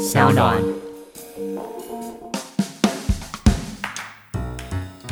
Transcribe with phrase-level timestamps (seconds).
[0.00, 0.56] 小暖。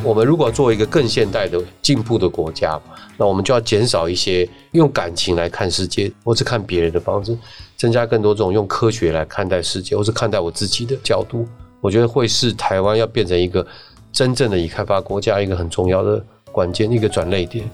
[0.03, 2.81] 我们如果做一个更现代的进步的国家，
[3.19, 7.37] 那我们就要减少一些用感情来看世界，或是看别人的方式，
[7.77, 11.47] 增加更多这种用科学来看待世界，或是看待我自己的角度。
[11.83, 13.65] 我觉得会是台湾要变成一个
[14.11, 17.69] 真正的已开发国家一个很重要的关键，一个转捩点。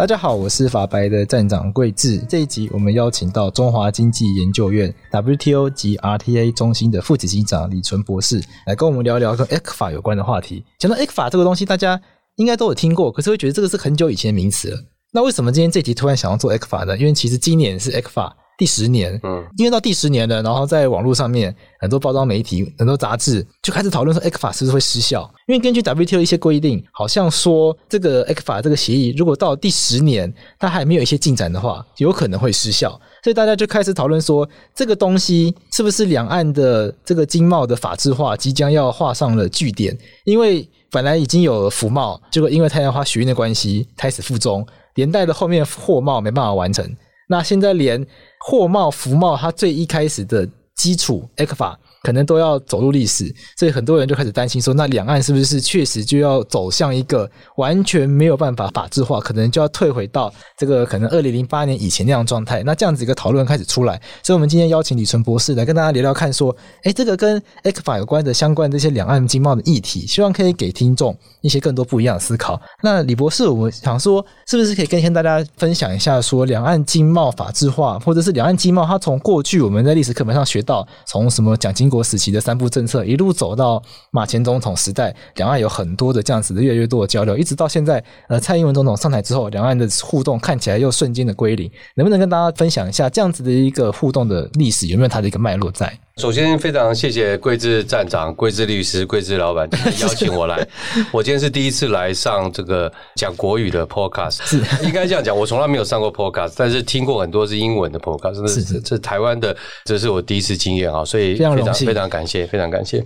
[0.00, 2.16] 大家好，我是法白的站长桂智。
[2.26, 10.64] 这一集我们邀请到中华经济研究院 WTO 及 RTA 中心的副执行长李纯博士来跟我们聊聊跟 ECFA 有关的话题。
[10.78, 12.00] 讲到 ECFA 这个东西，大家
[12.36, 14.78] 应该都有听过，可是会觉得这个是很久以前的名词了。
[15.12, 16.96] 那为什么今天这集突然想要做 ECFA 呢？
[16.96, 18.32] 因为其实今年是 ECFA。
[18.60, 25.22] 第十年，嗯，因为到第十年了，然后在网络上面，很多包装媒体、很多杂志就开始讨论说，ECFA 是不是会失效？
[25.46, 32.90] 因为根据 WTO 一些规定，好像说这个 ECFA 这个协议，如果到第十年它还没有一些进展的话，有可能会失效。
[33.24, 39.96] 所以大家就开始讨论说，这个东西是不是两岸的这个经贸的法制化即将要画上了句点？
[40.24, 46.84] 因为本来已经有了服贸，结果因为太阳花学运的关系开始附中，连带的后面货贸没办法完成。
[47.30, 48.04] 那现在连
[48.40, 62.62] 货贸、服贸，它最一开始的基础 ECFA 可能都要走入历史，所以很多人就开始担心说，那两岸是不是确实就要走向一个完全没有办法法制化，可能就要退回到这个可能二零零八年以前那样状态？
[62.62, 72.58] 那这样子一个讨论开始出来，所以我们今天邀请李纯博士来跟大家聊聊看，说，诶，这个跟 ECFA 有关的相关的这些两岸经贸的议题，希望可以给听众一些更多不一样的思考。
[72.82, 95.92] 那李博士，我们想说，是不是可以跟大家分享一下，说两岸经贸法制化，或者是两岸经贸，它从过去我们在历史课本上学到，从什么蒋经国时期的三部政策，一路走到马前总统时代，两岸有很多的这样子的越来越多的交流，一直到现在，呃，蔡英文总统上台之后，两岸的互动看起来又瞬间的归零，能不能跟大家分享一下这样子的一个互动的历史，有没有它的一个脉络在？
[96.20, 99.66] 首先，非常谢谢桂智站长、桂智律师、桂智老板
[100.02, 100.68] 邀请我来。
[101.10, 105.34] 我今天是第一次来上这个讲国语的 podcast，是应该这样讲。
[105.34, 109.56] 我从来没有上过 podcast，但是听过很多是英文的 podcast，真的是这台湾的，
[109.86, 113.02] 这是我第一次经验啊，所以非常非常，非常感谢，非常感谢。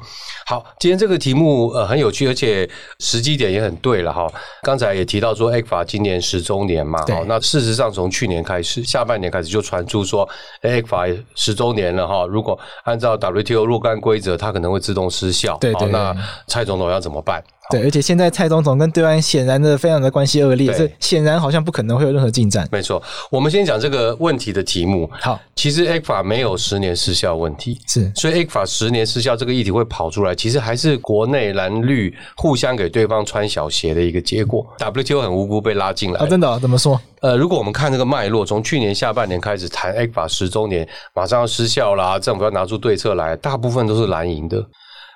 [0.46, 2.68] 好，今天这个题目呃很有趣，而且
[2.98, 4.26] 时机点也很对了哈。
[4.64, 10.28] 刚才也提到说 ECFA 今年十周年嘛，好，那事实上从去年开始，下半年开始就传出说
[10.62, 12.26] ECFA 十周年了哈。
[12.26, 15.58] 如果按照照 WTO 若干规则，它可能会自动失效。
[15.60, 16.16] 对，对，对，那
[16.46, 17.44] 蔡总统要怎么办？
[17.70, 22.68] 对，而且现在蔡总统跟对岸显然的非常的关系恶劣，这显然好像不可能会有任何进展。
[22.70, 25.10] 没错，我们先讲这个问题的题目。
[25.20, 34.66] 好，其实 ECFA 没有十年失效问题，是，所以 ECFA 十年失效这个议题会跑出来，其实还是国内蓝绿互相给对方穿小鞋的一个结果。
[34.78, 36.58] WTO 很无辜被拉进来啊，真的、哦？
[36.60, 37.00] 怎么说？
[37.22, 44.62] 呃，如果我们看这个脉络，从去年下半年开始谈 ECFA 十周年，马上要失效啦，政府要拿出对策来，大部分都是蓝营的。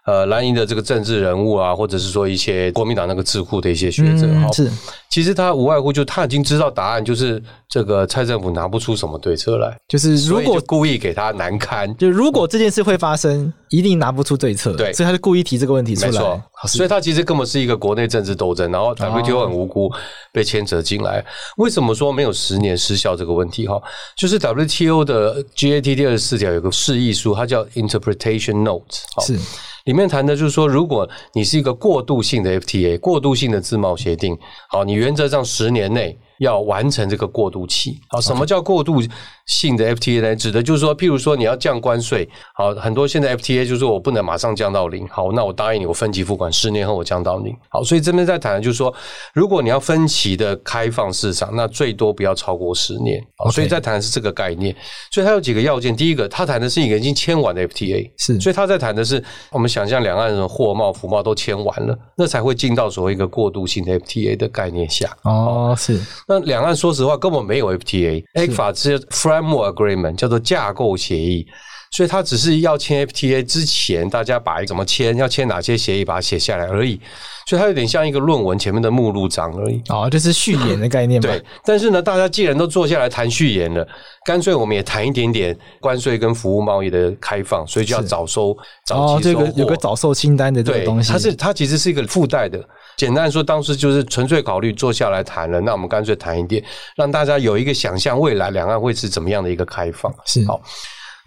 [0.08, 4.70] 呃，蓝营的这个政治人物啊，或者是说一些国民党那个智库的一些学者，哈、嗯，是，
[5.10, 19.92] 其实他无外乎就他已经知道答案，就是这个蔡政府拿不出什么对策来，就是如果故意给他难堪，就如果这件事会发生，一定拿不出对策，对，所以他就故意提这个问题出来，没错，所以他其实根本是一个国内政治斗争，然后 WTO 很无辜
[20.32, 21.22] 被牵扯进来。
[21.58, 23.68] 为什么说没有十年失效这个问题？
[23.68, 23.78] 哈，
[24.16, 29.38] 就是 WTO 的 GATT 第二十四条有个示意书，它叫 Interpretation Note，是。
[29.88, 34.36] 里面谈的就是说，如果你是一个过渡性的 FTA，过渡性的自贸协定，
[34.68, 38.00] 好，你原则上十年内要完成这个过渡期。
[38.08, 39.02] 好，什么叫过渡
[39.46, 40.36] 性的 FTA 呢？
[40.36, 47.56] 指的就是说，譬如说你要降关税，好，很多现在 FTA 就是说我不能马上降到零，好，那我答应你，我分期付款，十年后我降到零。
[47.68, 48.92] 好，所以这边在谈的就是说，
[49.32, 53.20] 如果你要分期的开放市场，那最多不要超过十年。
[53.36, 54.74] 好，所以在谈的是这个概念。
[55.10, 65.08] 所以它有几个要件，第一个，他谈的是一个已经签完的 FTA，是，所以他在谈的是我们想象两岸的货贸、服贸都签完了，那才会进到所谓一个过渡性的 FTA 的概念下。
[65.22, 65.98] 哦，是。
[66.28, 71.46] 那两岸说实话根本没有 FTA，ECFA 是 Framework Agreement 叫做架构协议，
[71.90, 77.00] 所以它只是要签 FTA 之前，大家把怎么签，要签哪些协议，把它写下来而已。
[77.46, 79.82] 所以它有点像一个论文前面的目录章而已。
[79.88, 81.30] 哦，就是序言的概念嘛。
[81.30, 83.88] 对，但是呢，大家既然都坐下来谈序言了，
[84.26, 88.54] 干脆我们也谈一点点关税跟服务贸易的开放，所以就要早收
[88.84, 89.16] 早期收。
[89.16, 91.10] 哦，这个有个早收清单的这个东西。
[91.10, 92.62] 它是它其实是一个附带的。
[92.98, 96.62] 简单说，当时就是纯粹考虑坐下来谈了，那我们干脆谈一点，
[96.96, 100.12] 让大家有一个想象未来两岸会是怎么样的一个开放。
[100.26, 100.44] 是。
[100.44, 100.60] 好。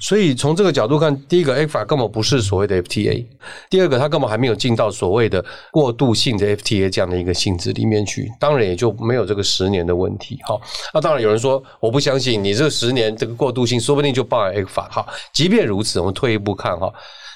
[0.04, 3.24] 所以从这个角度看，第一个 ECFA 根本不是所谓的 FTA，
[3.70, 10.40] 第二个它根本还没有进到所谓的过渡性的 FTA 这样的一个性质里面去，当然也就没有这个十年的问题。
[10.44, 10.60] 好，
[10.92, 14.90] 那当然有人说我不相信你这个十年这个过渡性，说不定就爆了 ECFA。
[14.90, 16.92] 好，即便如此，我们退一步看哈。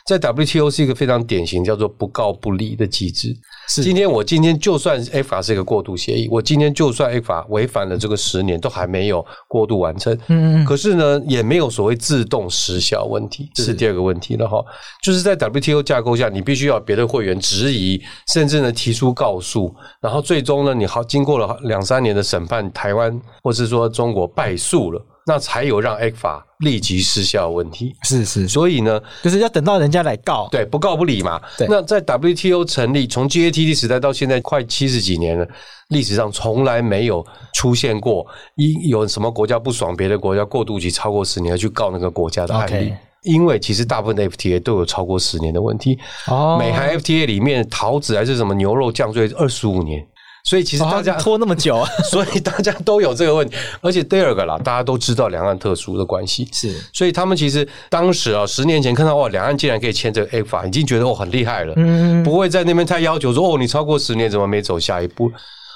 [0.06, 3.36] 在 WTO 是一个非常典型叫做不告不理的机制。
[3.68, 10.16] 是，今天我今天就算 ECFA 是一个过渡协议，我今天就算 ECFA 违反了这个十年，都还没有过渡完成。
[10.28, 14.64] 嗯，可是呢，也没有所谓自动失效问题，这是第二个问题了哈。
[15.02, 25.04] 就是在 WTO 架构下，你必须要别的会员质疑，甚至呢提出告诉，然后最终呢，你好经过了两三年的审判，台湾或是说中国败诉了。
[25.28, 31.42] 那才有让 ECFA 立即失效的问题，是是，所以呢，就是要等到人家来告，对，不告不理嘛。
[31.58, 35.48] 对，那在 WTO 成立，从 GATT 时代到现在快七十几年了，
[35.90, 38.26] 历史上从来没有出现过
[38.56, 42.98] 一有什么国家不爽别的国家过渡期超过十年去告那个国家的案例，Okay.
[43.24, 45.98] 因为其实大部分的 FTA 都有超过十年的问题。
[46.28, 50.06] 哦，美韩 FTA 里面桃子还是什么牛肉酱最二十五年。
[50.46, 53.56] 所以其实大家拖那么久，啊 所以大家都有这个问题。
[53.82, 65.32] 而且第二个啦，大家都知道两岸特殊的关系，是，所以他们其实当时啊，十年前看到哇，两岸竟然可以签这个 ECFA，已经觉得哦很厉害了，嗯，不会在那边太要求说哦，你超过十年怎么没走下一步？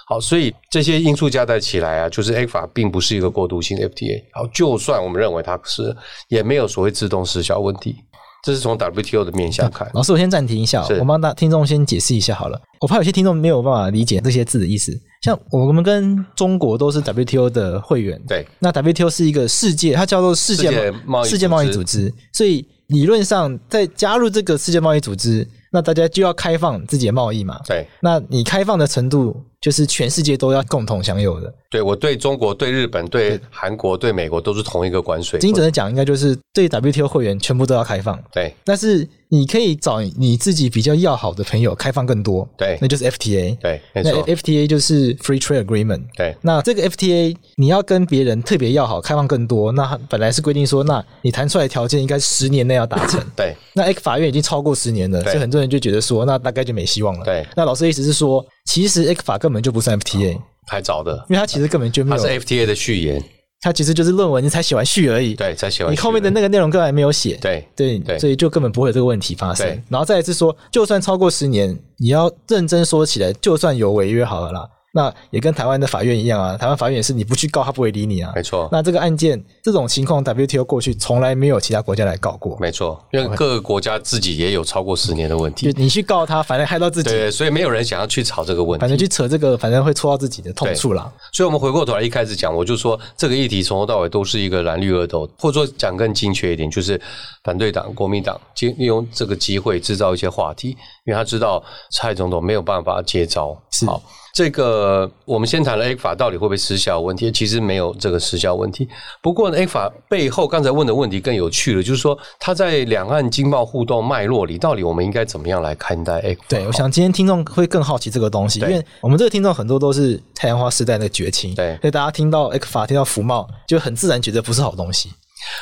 [0.08, 4.24] 好，所以这些因素加在起来啊，就是 ECFA 并不是一个过渡性的 FTA。
[4.34, 5.96] 好，就算我们认为它是，
[6.30, 7.96] 也没有所谓自动失效问题。
[8.44, 9.90] 这是从 WTO 的面向看。
[9.94, 12.60] 老师，我先暂停一下，我帮大听众先解释一下好了。
[12.80, 14.98] 我怕有些听众没有办法理解这些字的意思。
[15.22, 18.48] 像我们跟中国都是 WTO 的会员，对。
[18.60, 27.60] 那 WTO 是一个世界，它叫做世界贸世界贸易组织，所以理论上在加入这个世界贸易组织，那大家就要开放自己的贸易嘛。
[27.68, 27.88] 对。
[28.02, 31.54] 那你开放的程度，就是全世界都要共同享有的。
[31.70, 35.40] 对，我对中国、对日本、对韩国、对美国都是同一个关税。
[35.40, 38.20] 精准的讲，应该就是对 WTO 会员全部都要开放。
[38.32, 42.48] 对，但是你可以找你自己比较要好的朋友开放更多。
[42.58, 43.56] 对，那就是 FTA。
[43.58, 44.12] 对，没错。
[44.26, 46.02] 那 FTA 就是 Free Trade Agreement。
[46.18, 53.24] 对，那这个 FTA 你要跟别人特别要好，开放更多，那本来是规定说，那你谈出来的条件应该十年内要达成。
[53.36, 57.26] 对，那 ECFA 法院已经超过十年了，所以很多人就觉得说，那大概就没希望了。
[57.26, 60.40] 对，那老师的意思是说，其实 ECFA 法根本就不算 FTA。
[60.68, 62.22] 太早的，因为它其实根本就没有。
[62.22, 63.24] 它是 FTA 的序言，
[63.60, 65.34] 它其实就是论文，你才写完序而已。
[65.34, 65.92] 对，才写完。
[65.92, 67.38] 你后面的那个内容根本还没有写。
[67.42, 69.66] 对对对，所以就根本不会有这个问题发生。
[69.90, 74.68] 然后再一次说，就算超过十年，你要认真说起来，就算有违约好了啦。
[74.92, 78.32] 那也跟台湾的法院一样啊，台湾法院也是你不去告他不会理你啊。
[78.36, 78.68] 没错。
[78.72, 82.58] 那这个案件这种情况，WTO 过去从来没有其他国家来告过。
[82.60, 85.72] 没错，因为各个国家自己也有超过十年的问题。
[85.72, 87.10] 就你去告他，反正害到自己。
[87.10, 88.82] 对，所以没有人想要去吵这个问题。
[88.82, 91.12] 反正去扯这个，反正会戳到自己的痛处啦。
[91.34, 97.00] 所以我们回过头来一开始讲，我就说这个议题从头到尾都是一个蓝绿恶斗，或者说讲更精确一点，就是
[97.44, 100.70] 反对党、国民党利用这个机会制造一些话题，
[101.06, 103.56] 因为他知道蔡总统没有办法接招。
[103.72, 103.86] 是。
[103.86, 104.02] 好。
[104.34, 108.88] 这个我们先谈了 ECFA 到底会不会失效问题，其实没有这个失效问题。
[109.22, 116.38] 不过呢，ECFA 背后刚才问的问题更有趣了，就是说它在两岸经贸互动脉络里，到底我们应该怎么样来看待 ECFA？
[116.48, 125.10] 对，我想今天听众会更好奇这个东西，因为我们这个听众很多都是太阳花时代的绝情，对，所以大家听到 ECFA 听到服贸，就很自然觉得不是好东西。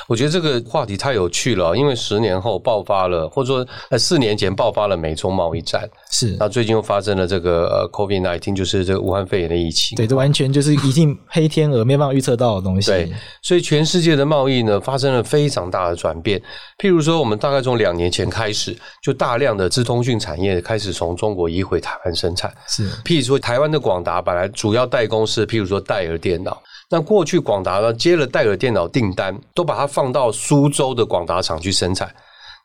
[0.07, 12.91] 我觉得这个话题太有趣了，因为十年后爆发了，或者说呃四年前爆发了美中贸易战，是，那最近又发生了这个呃 COVID-19，就是这个武汉肺炎的疫情，对，这完全就是一定黑天鹅，没办法预测到的东西。
[12.91, 16.41] 对，所以全世界的贸易呢发生了非常大的转变。
[16.77, 22.53] 譬如说，我们大概从两年前开始，就大量的资通讯产业开始从中国移回台湾生产。
[22.67, 26.61] 是，譬如说台湾的广达本来主要代工是譬如说戴尔电脑。
[26.89, 32.09] 那过去广达呢接了戴尔电脑订单，都把它放到苏州的广达厂去生产，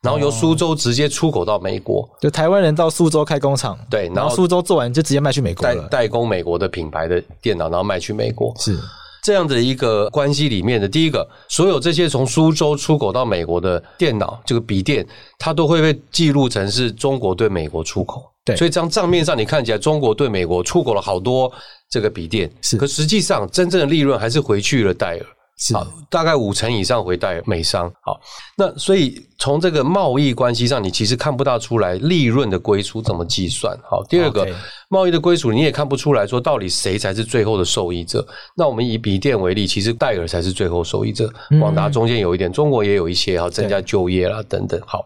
[0.01, 2.07] 然后由苏州直接出口到美国。
[2.21, 8.53] 就台湾人到苏州开工厂，对，然后苏州做完就直接卖去美国了，代代工美国的品牌的电脑，然后卖去美国。
[8.59, 8.79] 是
[9.23, 15.05] 这样的一个关系里面的第一个，所有这些从苏州出口到美国的电脑，这个笔电，
[15.37, 18.23] 它都会被记录成是中国对美国出口。
[18.45, 21.49] 对，所以这样账面上你看起来，中国对美国出口了好多。
[21.93, 25.25] 这个笔电是，可实际上真正的利润还是回去了戴尔，
[25.59, 27.87] 是好，大概五成以上回戴尔美商。
[28.01, 28.19] 好，
[28.57, 33.77] 那所以从这个贸易关系上，你其实看不大出来利润的归属怎么计算。
[33.87, 34.47] 好，第二个.
[34.89, 38.27] 贸易的归属你也看不出来说到底谁才是最后的受益者。
[38.57, 44.81] 那我们以笔电为例，其实戴尔才是最后受益者，广达中间有一点，中国也有一些，好增加就业啦等等。
[44.83, 45.05] 好。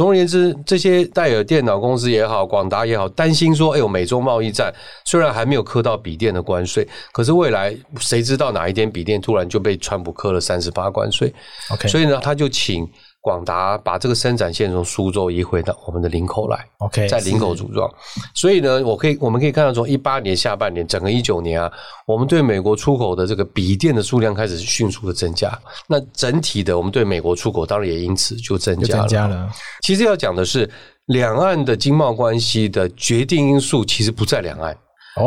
[0.00, 4.72] 总而言之，这些戴尔电脑公司也好，广达也好，担心说，哎呦，美中贸易战
[5.04, 11.30] 虽然还没有磕到笔电的关税，可是未来谁知道哪一天笔电突然就被川普磕了三十八关税
[11.70, 12.88] ？OK，所以呢，他就请。
[13.22, 17.86] 广达把这个生产线从苏州移回到我们的林口来，OK，在林口组装。
[18.34, 21.70] 所以呢，我可以我们可以看到，从一八年下半年，整个一九年啊，
[22.06, 25.52] 我们对美国出口的这个笔电的数量开始迅速的增加。
[25.86, 29.00] 那整体的，我们对美国出口当然也因此就增加了。
[29.02, 29.50] 增加了。
[29.82, 30.68] 其实要讲的是，
[31.06, 34.74] 两岸的经贸关系的决定因素其实不在两岸，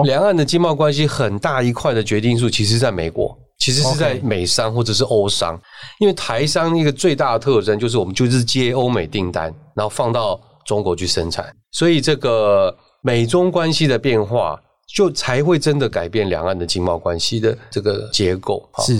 [0.03, 3.37] 两岸的经贸关系很大一块的决定因素其实在美国。
[3.63, 5.57] 其实是在美商或者是欧商，
[6.01, 14.59] 因为台商一个最大的特征就是我们就是接欧美订单，然后放到中国去生产，所以这个美中关系的变化，
[14.93, 18.67] 就才会真的改变两岸的经贸关系的这个结构。
[18.79, 18.99] 是。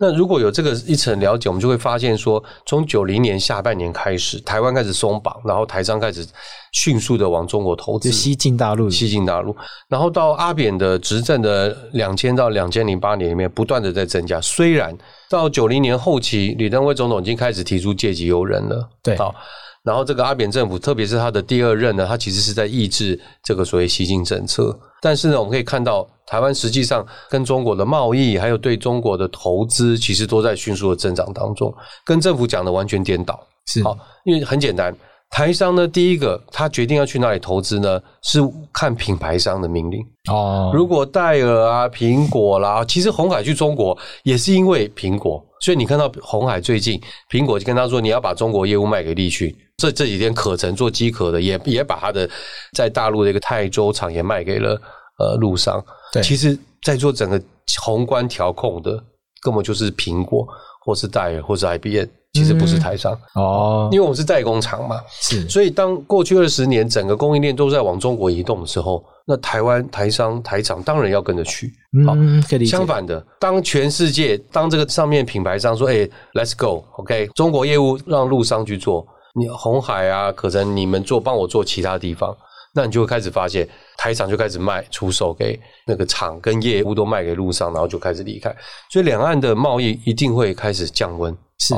[0.00, 6.24] 那如果有这个一层了解，我们就会发现说，从九零年下半年开始，台湾开始松绑，然后台商开始
[6.72, 9.56] 迅速的往中国投资，西进大陆，西进大陆，
[9.88, 14.40] 然后到阿扁的执政的两千到两千零八年里面，不断的在增加。
[14.40, 14.96] 虽然
[15.30, 19.34] 到九零年后期，李登辉总统已经开始提出戒急用人了，对，好，
[19.82, 24.78] 然后这个阿扁政府，特别是他的第二任呢，他其实是在抑制这个所谓西进政策。
[25.00, 26.08] 但是呢，我们可以看到。
[26.30, 33.42] 台湾实际上跟中国的贸易，还有对中国的投资，其实都在迅速的增长当中，跟政府讲的完全颠倒。
[33.64, 34.94] 是，好，因为很简单，
[35.30, 38.40] 台商呢，第一个他决定要去哪里投资呢，是
[38.72, 40.00] 看品牌商的命令。
[40.30, 52.28] 哦，如果戴尔啊、苹果啦，其实红海去中国也是因为苹果，所以你看到红海最近，苹果就跟他说，你要把中国业务卖给立讯，这这几天可成做机壳的，也也把他的
[52.74, 54.80] 在大陆的一个泰州厂也卖给了
[55.18, 55.84] 呃陆商。
[56.12, 57.40] 对，其实，在做整个
[57.82, 58.98] 宏观调控的，
[59.42, 60.48] 根本就是苹果，
[60.84, 65.00] 或是戴尔，或是 IBM，其实不是台商哦，因为我们是代工厂嘛。
[65.08, 71.72] 是，所以当过去二十年整个供应链都在往中国移动的时候，那台湾台商台厂当然要跟着去。
[71.98, 72.64] 嗯，可以。
[72.64, 82.36] 相反的，当全世界当这个上面品牌商说：“哎，Let's go，OK，中国业务让陆商去做，你红海啊，可能你们做，帮我做其他地方。”
[82.74, 83.66] 那你就会开始发现，
[83.96, 88.54] 台厂就开始卖出售给那个厂，跟业务都卖给陆商，然后就开始离开，
[88.92, 91.74] 所以两岸的贸易一定会开始降温，是。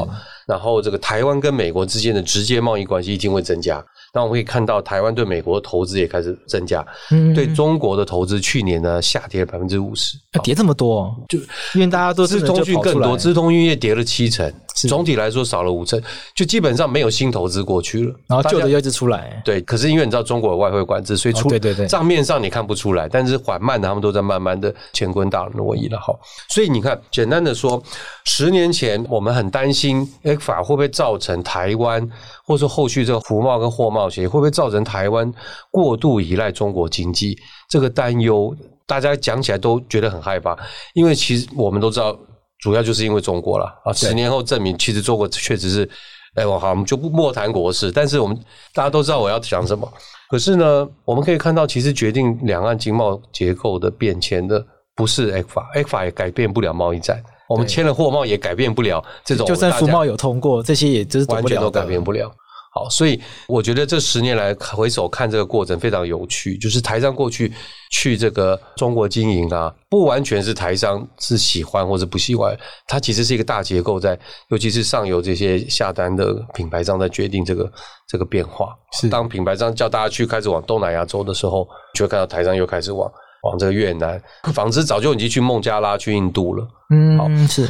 [0.46, 3.84] 然后这个台湾跟美国之间的直接贸易关系一定会增加。
[4.12, 11.38] 那我们可以看到，台湾对美国的投资也开始增加，嗯，对中国的投资去年呢下跌了百分之五十，要跌这么多，就
[11.74, 14.52] 因为大家都是资通讯更多，资通讯业跌了七成，
[14.88, 16.00] 总体来说少了五成，
[16.34, 26.14] 就基本上没有新投资过去了，然后旧的又一直出来，对，可是因为你知道中国有外汇管制，所以出对对对，账面上你看不出来，但是缓慢的他们都在慢慢的乾坤大挪移了哈，
[26.48, 27.82] 所以你看，简单的说，
[28.24, 32.08] 十年前我们很担心 ECFA 会不会造成台湾。
[32.46, 35.32] 或者说后续这个服贸跟货贸协议会不会造成台湾
[35.70, 37.38] 过度依赖中国经济？
[37.68, 38.52] 这个担忧
[38.86, 40.58] 大家讲起来都觉得很害怕，
[40.94, 42.18] 因为其实我们都知道，
[42.60, 43.92] 主要就是因为中国了啊。
[43.92, 45.90] 十年后证明，其实中国确实是，
[46.34, 47.90] 哎，我好，我们就不莫谈国事。
[47.90, 48.38] 但是我们
[48.74, 49.90] 大家都知道我要讲什么。
[50.28, 54.64] 可是呢，我们可以看到，其实决定两岸经贸结构的变迁的
[54.94, 57.20] 不是 ECFA，ECFA 也改变不了贸易战。
[57.48, 62.30] 我们签了货贸也改变不了这种，就算服贸有通过，这些也就是完全都改变不了。
[62.72, 67.52] 好，所以我觉得这十年来回首看这个过程非常有趣，就是台商过去
[67.90, 74.16] 去这个中国经营啊，不完全是台商是喜欢或者不喜欢，它其实是一个大结构在，
[74.50, 77.72] 尤其是上游这些下单的品牌商在决定这个
[78.06, 78.68] 这个变化。
[78.92, 83.10] 是当品牌商叫大家去开始往东南亚走的时候，就会看到台商又开始往
[83.42, 84.22] 往这个越南，
[84.54, 86.68] 纺织早就已经去孟加拉、去印度了。
[86.94, 87.68] 嗯，好是。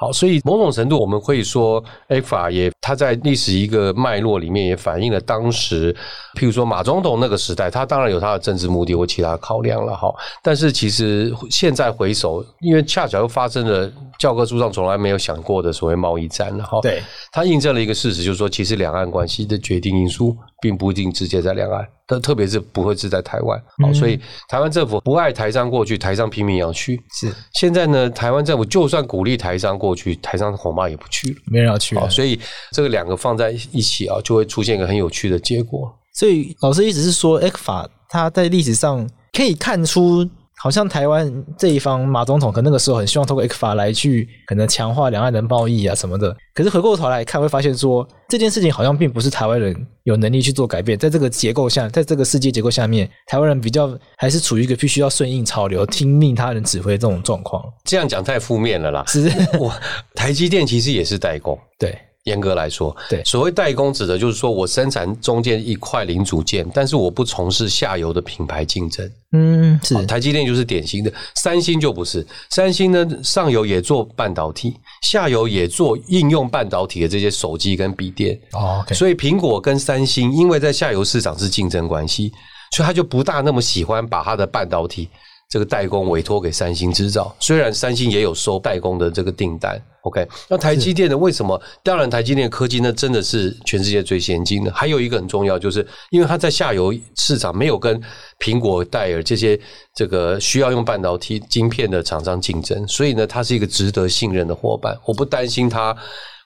[0.00, 5.92] 好，所以某种程度我们可以说，ECFA 也它在历史一个脉络里面也反映了当时，
[6.38, 10.08] 譬如说马总统那个时代，他当然有他的政治目的或其他考量了哈。
[10.40, 16.80] 但是其实现在回首，因为恰巧又发生了教科书上从来没有想过的所谓贸易战了哈。
[16.80, 21.86] 对，它印证了一个事实，就是说，其实两岸关系的决定因素并不一定直接在两岸。
[22.06, 26.98] 特特别是不会是在台湾，好，所以台湾政府不爱台商过去，台商拼命要去。
[27.12, 31.96] 是现在呢，台湾政府就算鼓励台商过去，台商恐怕也不去了，没人要去。
[32.08, 32.40] 所以
[32.72, 35.88] 这个两个放在一起啊，就会出现一个很有趣的结果。
[36.14, 40.28] 所以老师意思是说，ECFA 它在历史上可以看出。
[40.60, 57.62] 好像台湾这一方马总统可能那个时候很希望通过 ECFA 来去可能强化两岸的贸易啊什么的，可是回过头来看会发现说这件事情好像并不是台湾人有能力去做改变，在这个结构下，在这个世界结构下面，台湾人比较还是处于一个必须要顺应潮流、听命他人指挥这种状况。
[57.84, 59.04] 这样讲太负面了啦！
[59.06, 59.72] 是，我
[60.14, 61.96] 台积电其实也是代工，对。
[62.28, 69.10] 严格来说，对，所谓代工指的就是说我生产中间一块零组件，但是我不从事下游的品牌竞争。
[69.32, 70.06] 嗯，是。
[70.06, 72.26] 台积电就是典型的，三星就不是。
[72.50, 78.38] 三星呢，上游也做半导体，下游也做应用半导体的这些手机跟笔电。
[78.52, 82.32] 哦，okay，所以苹果跟三星因为在下游市场是竞争关系，
[82.76, 85.08] 所以他就不大那么喜欢把他的半导体。
[85.48, 91.58] 这个代工委托给三星制造，虽然三星也有收代工的这个订单，OK，那台积电的为什么？
[91.82, 94.70] 当然，台积电的科技那，真的是全世界最先进的。
[94.72, 97.98] 还有一个很重要，就是因为它在下游市场没有跟
[98.38, 99.58] 苹果、戴尔这些
[99.94, 104.94] 这个需要用半导体晶片的厂商竞争，所以呢，它是一个值得信任的伙伴。
[105.06, 105.96] 我不担心它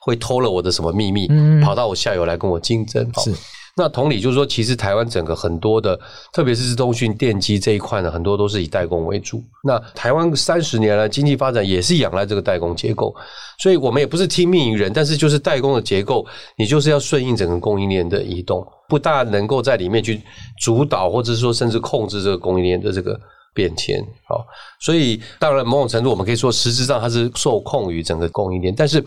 [0.00, 1.28] 会偷了我的什么秘密，
[1.60, 3.04] 跑到我下游来跟我竞争。
[3.24, 3.34] 是。
[3.74, 5.98] 那同理就是说，其实台湾整个很多的，
[6.30, 9.42] 特别是通讯电机这一块呢，很多都是以代工为主。
[9.64, 13.14] 那台湾三十年来经济发展也是仰赖这个代工结构，
[13.62, 16.26] 所以我们也不是听命于人，但是就是代工的结构，
[16.58, 20.20] 你就是要顺应整个供应链的移动，不大能够在里面去
[20.60, 23.18] 主导，或者说甚至控制这个供应链的这个
[23.54, 24.04] 变迁。
[24.28, 24.44] 好，
[24.80, 29.02] 所以当然某种程度我们可以说，实质上它是受控于整个供应链，但是。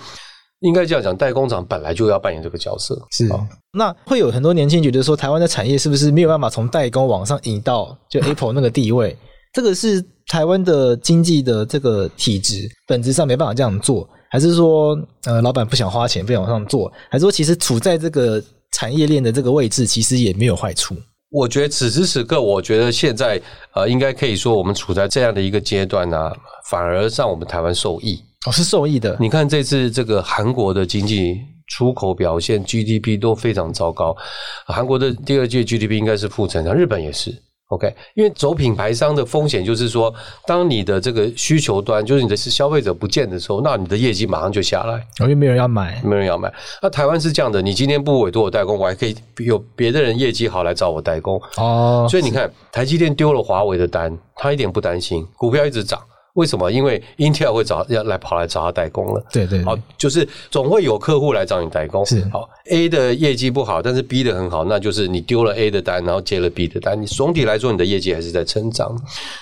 [0.66, 3.00] 应该这样讲，代工厂本来就要扮演这个角色。
[3.12, 3.30] 是，
[3.72, 9.16] 那会有很多年轻人觉得说，台湾的产业是不是没有办法从代工往上引到就 Apple 那个地位？
[9.54, 20.96] 这个是台湾的经济的这个体制本质上没办法这样做，还是说呃老板不想花钱不想往上做，还是说其实处在这个产业链的这个位置其实也没有坏处？
[21.32, 23.42] 我觉得此时此刻，我觉得现在
[23.74, 26.34] 呃应该可以说我们处在这样的一个阶段呢、啊，
[26.70, 28.20] 反而让我们台湾受益。
[28.46, 29.16] 哦，是受益的。
[29.20, 34.16] 你看这次这个韩国的经济出口表现，GDP 都非常糟糕。
[34.66, 37.34] 韩国的第二季 GDP 应该是负成长，日本也是。
[37.70, 40.14] OK，因为走品牌商的风险就是说，
[40.46, 46.54] 当你的这个需求端，就是你的是消费者不见的时候，那你的业绩马上就下来，因为没有人要买，没有人要买。
[46.80, 51.42] 那台湾是这样的，你今天不委托我代工，我还可以有别的人业绩好来找我代工。
[51.58, 56.00] 哦，所以你看，台积电丢了华为的单，他一点不担心，股票一直涨。
[56.36, 56.72] 为什么？
[56.72, 59.26] 因为 Intel 会找要来跑来找他代工了。
[59.32, 62.06] 对对，对，好，就是总会有客户来找你代工。
[62.06, 68.96] 是好，A 的业绩不好，但是 B 的很好，那就是你丢了 A 的单，然后接了 B 的单，你总体来说你的业绩还是在成长。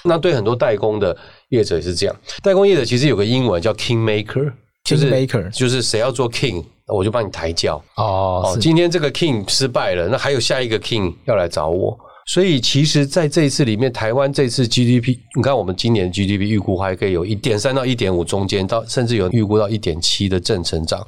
[0.04, 1.16] 那对很多代工的
[1.50, 2.16] 业者也是这样。
[2.44, 7.84] 代工业者其实有个英文叫 King Maker，就是 Maker，就是谁要做 King，我就帮你抬轿。
[7.96, 11.98] 哦，哦，今天这个 King 失败了，那还有下一个 King 要来找我。
[12.26, 21.06] 所以，其实在这一次里面，台湾这次 GDP，你看我们今年 GDP 预估还可以有一点三到一点五中间，到甚至有预估到一点七的正成长，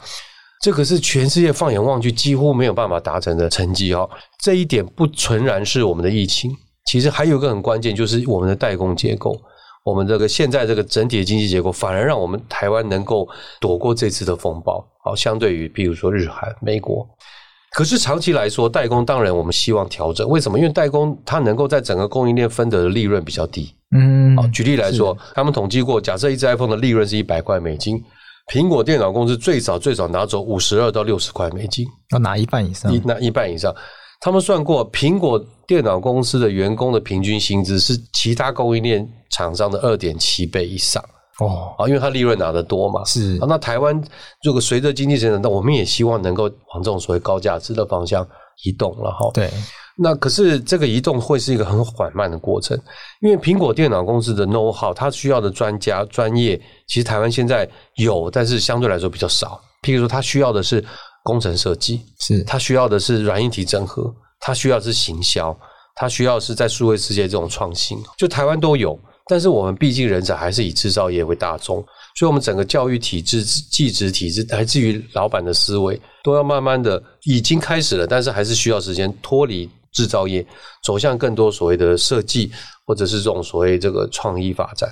[0.62, 4.10] 这可是全世界放眼望去几乎没有办法达成的成绩哦。
[4.43, 6.51] 这一点不纯然是我们的疫情，
[6.86, 9.39] 其实还有一个很关键，就是我们的代工结构，
[9.86, 13.25] 我们这个现在这个整体的经济结构，反而让我们台湾能够
[13.62, 14.86] 躲过这次的风暴。
[15.01, 17.08] 好，相对于比如说日韩、美国。
[17.76, 20.26] 可是长期来说，代工当然我们希望调整。
[20.30, 20.58] 为什么？
[20.58, 23.70] 因为代工它能够在整个供应链分得的利润比较低。
[23.94, 28.02] 嗯，好，举例来说，他们统计过，假设一只 iPhone 的利润是一百块美金，
[28.54, 33.76] 苹果电脑公司最少最少拿走五十二到六十块美金，要拿一半以上，一拿一半以上。
[34.22, 41.04] 他们算过，苹果电脑公司的员工的平均薪资是其他供应链厂商的二点七倍以上。
[41.39, 43.45] 哦，啊，因为它利润拿得多嘛，是啊。
[43.48, 44.02] 那台湾
[44.43, 48.26] 如果随着经济成长，那我们也希望能够往这种所谓高价值的方向
[48.63, 49.30] 移动了哈。
[49.34, 49.52] 对，
[49.98, 52.80] 那可是这个移动会是一个很缓慢的过程，
[53.21, 59.60] 因为苹果电脑公司的 know how，它需要的专家专业，其实台湾现在有，但是相对来说比较少。
[59.82, 60.82] 譬如说，它需要的是
[61.21, 65.54] 工程设计，是它需要的是软硬体整合，它需要的是行销，
[65.95, 68.98] 它需要的是在数位世界这种创新，就台湾都有。
[69.28, 71.78] 但是我们毕竟人才还是以制造业为大宗，
[72.16, 80.46] 所以我们整个教育体制、技职体制，来自于老板的思维，都要慢慢的已经开始了，但是还是需要时间脱离制造业，
[80.84, 82.52] 走向更多所谓的设计，
[82.86, 84.90] 或者是这种所谓这个创意发展。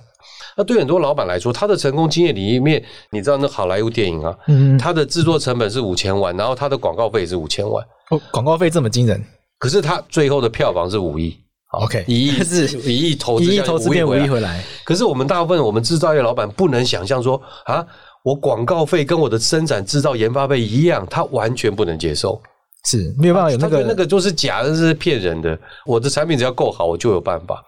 [0.58, 9.24] 那对很多老板来说，他的成功经验里面，你知道那好莱坞电影啊，嗯，它的制作成本是五千万，然后它的广告费也是五千万，哦，广告费这么惊人，
[9.60, 11.38] 可是它最后的票房是五亿。
[11.74, 14.64] OK，一亿 是一亿投资，一亿投资变五亿回来。
[14.84, 17.86] 可是我们大部分我们制造业老板不能想象说啊，
[18.24, 22.40] 我广告费跟我的生产制造研发费一样，他完全不能接受，
[22.86, 25.58] 是没有办法有那个那个就是假的，是骗人的。
[25.86, 27.64] 我的产品只要够好，我就有办法。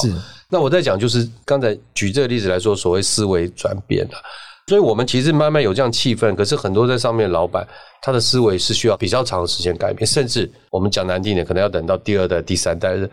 [0.00, 0.12] 是，
[0.48, 4.12] 那我在讲就是刚才举这个例子来说，所谓思维转变了。
[4.68, 7.66] 所以我们其实慢慢有这样气氛，可是很多在上面的老板，
[8.02, 13.10] 他的思维是需要比较长的时间改变，甚至我们讲难听点，可能要等到第二代、第三代的。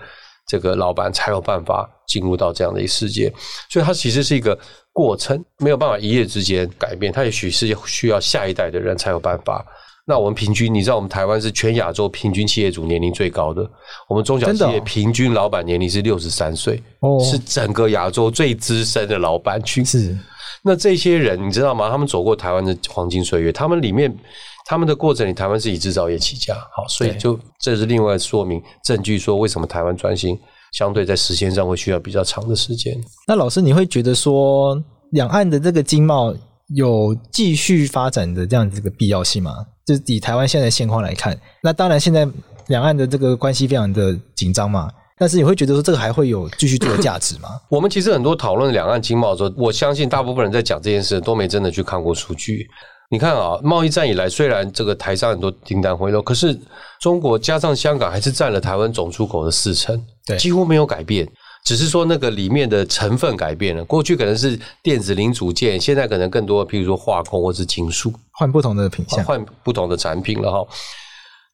[0.47, 3.33] 这个老板才有办法进入到这样的一个世界，
[3.69, 4.57] 所以它其实是一个
[4.93, 7.11] 过程，没有办法一夜之间改变。
[7.11, 9.65] 它也许是需要下一代的人才有办法
[10.07, 13.67] 那我们平均，你知道我们台湾是全亚洲平均企业主年龄最高的，
[14.07, 19.83] 我们中小企业平均老板年龄是六十三岁，哦，是整个亚洲最资深的老板群。
[19.83, 20.15] 是，
[20.63, 21.89] 那这些人你知道吗？
[21.89, 24.15] 他们走过台湾的黄金岁月，他们里面
[24.65, 30.37] 他们的过程里，台湾是以制造业起家，好，所以就这是另外说明证据，说为什么台湾转型
[30.73, 32.99] 相对在时间上会需要比较长的时间。
[33.27, 34.75] 那老师，你会觉得说
[35.11, 36.33] 两岸的这个经贸
[36.75, 39.51] 有继续发展的这样子一个必要性吗？
[39.85, 42.27] 就是以台湾现在的现况来看，那当然现在
[42.67, 44.89] 两岸的这个关系非常的紧张嘛。
[45.17, 47.49] 但是你会觉得说这个还会有继续做的价值吗？
[47.69, 52.67] 我们其实很多讨论两岸经贸的时候，我相信大部分人在讲这件事都没真的去看过数据。
[53.11, 56.59] 你看啊，贸易战以来，虽然这个台商很多订单回流，可是
[56.99, 61.27] 中国加上香港还是占了台湾总出口的四成，对，几乎没有改变。
[61.63, 70.67] 只是说那个里面的成分改变了，过去可能是电子零组件，现在可能更多，譬如说化工或是金属，换不同的品项，换不同的产品了哈。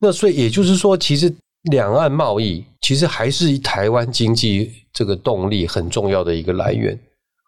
[0.02, 1.34] 那所以也就是说，其实
[1.72, 7.00] 两岸贸易其实还是台湾经济这个动力很重要的一个来源。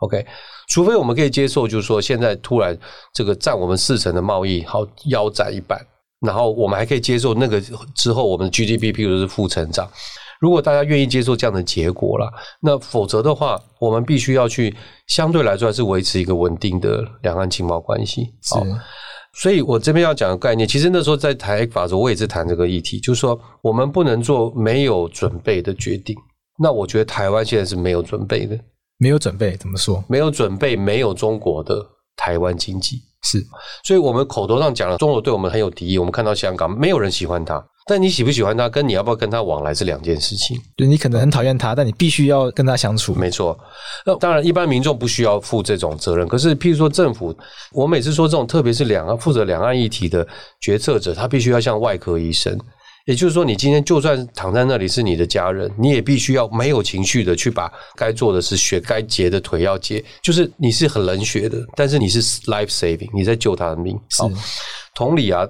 [0.03, 0.25] OK，
[0.67, 2.77] 除非我们可以接受，就是说现在突然
[3.13, 5.79] 这个占我们四成的贸易好腰斩一半，
[6.19, 7.61] 然后我们还可以接受那个
[7.95, 9.89] 之后我们的 GDP 譬如是负成长。
[10.41, 12.29] 如果大家愿意接受这样的结果了，
[12.61, 14.75] 那否则的话，我们必须要去
[15.07, 18.25] 相对来说还是维持一个稳定的两岸经贸关系。
[18.41, 18.55] 是，
[19.35, 26.13] 所以我这边要讲的概念，其实那时候在谈 ECFA 的时候，我也是谈这个议题，就是说我们不能做没有准备的决定。
[26.59, 28.59] 那我觉得台湾现在是没有准备的，
[29.03, 30.01] 没有准备怎么说？
[30.07, 31.85] 没有准备，没有中国的
[32.15, 33.45] 台湾经济是，
[33.83, 37.61] 所以我们口头上讲了中国对我们很有敌意，我们看到香港没有人喜欢他。
[37.85, 40.57] 但你喜不喜欢他，跟你要不要跟他往来是两件事情。
[40.77, 43.13] 对，你可能很讨厌他，但你必须要跟他相处。
[43.13, 43.59] 没错。
[44.05, 46.25] 那当然，一般民众不需要负这种责任。
[46.25, 47.35] 可是，譬如说政府，
[47.73, 50.25] 我每次说这种，特别是两岸负责两岸议题的
[50.61, 52.57] 决策者，他必须要像外科医生。
[53.05, 60.03] 也就是说，你今天就算躺在那里是你的家人，你也必须要没有情绪的去把该做的事、血该截的腿要截。
[60.21, 63.99] 就是你是很冷血的，但是你是 life saving，你在救他的命。
[64.17, 64.29] 好，
[64.95, 65.47] 同理啊。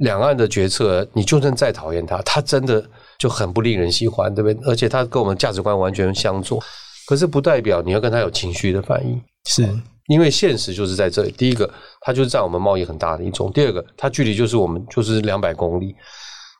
[0.00, 2.82] 两岸的决策，你就算再讨厌他，他真的
[3.18, 4.58] 就很不令人喜欢，对不对？
[4.64, 6.58] 而且他跟我们价值观完全相左，
[7.06, 9.68] 可是不代表你要跟他有情绪的反应，是
[10.08, 11.30] 因为现实就是在这里。
[11.32, 15.94] 第一个，他就是占我们贸易很大的一种；第二个，他距离就是我们就是两百公里，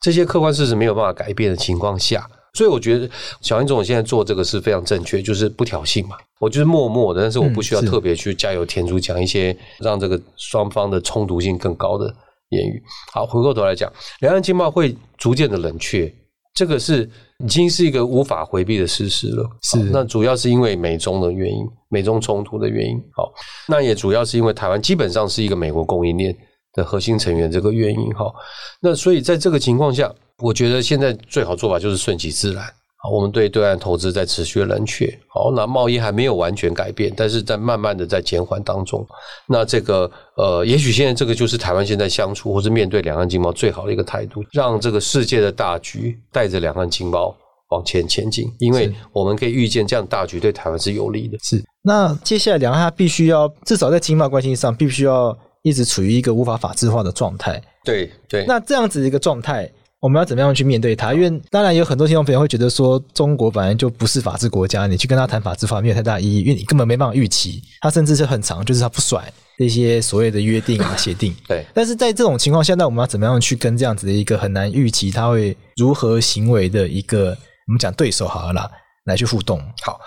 [0.01, 3.09] 这些客观事实没有办法改变的情况下，所以我觉得
[3.41, 6.17] 小英总统现在做这个是非常正确，就是不挑衅嘛。
[6.41, 12.13] 我就是默默的，但是我不需要特别去加油添醋，讲一些让这个双方的冲突性更高的。
[12.51, 12.83] 言语
[13.13, 16.13] 好，回过头来讲，两岸经贸会逐渐的冷却，
[16.53, 17.09] 这个是
[17.45, 19.49] 已经是一个无法回避的事实了。
[19.63, 23.01] 是，那主要是因为美中的原因，美中冲突的原因。
[23.15, 23.33] 好，
[23.69, 26.37] 那也主要是因为台湾基本上是一个美国供应链
[26.75, 28.11] 的核心成员这个原因。
[28.15, 28.33] 哈，
[28.81, 32.65] 那所以在这个情况下，我觉得现在最好做法就是顺其自然。
[33.03, 35.07] 好，我们对对岸投资在持续的冷却。
[35.29, 39.07] 好，那贸易还没有完全改变，但是在慢慢的在减缓当中。
[39.49, 47.35] 那这个呃，也许现在这个就是台湾现在相处或是面对两岸经贸最好的一个态度，让这个世界的大局带着两岸经贸
[47.71, 48.47] 往前前进。
[48.59, 51.39] 因为我们可以预见，这样大局对台湾是有利的。
[51.43, 51.65] 是。
[51.83, 57.63] 那接下来两岸它必须要至少在经贸关系上，必须要一直处于一个无法法制化的状态。
[57.85, 58.45] 对对。
[58.47, 59.71] 那这样子的一个状态。
[60.03, 61.13] 我们要怎么样去面对它？
[61.13, 71.37] 因为当然有很多听众朋友会觉得说，中国本来就不是法治国家，你去跟他谈法治法没有太大意义，因为你根本没办法预期，他甚至是很长，就是他不甩这些所谓的约定啊、协定。
[71.47, 71.67] 对。
[71.75, 78.71] 但是在这种情况下，那我们要怎么样去跟这样子的一个很难预期他会如何行为的一个我们讲对手好了啦，
[79.11, 79.61] 来去互动？
[79.83, 80.01] 好。